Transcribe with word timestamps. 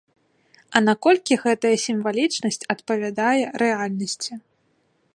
А 0.77 0.79
наколькі 0.87 1.33
гэтая 1.43 1.75
сімвалічнасць 1.85 2.59
адпавядае 2.75 3.39
рэальнасці? 3.67 4.33